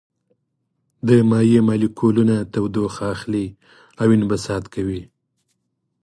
[1.07, 3.45] د مایع مالیکولونه تودوخه اخلي
[4.01, 5.01] او انبساط کوي.